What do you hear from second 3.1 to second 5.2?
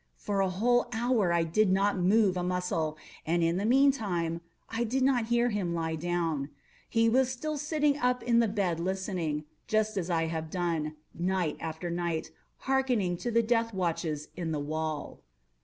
and in the meantime I did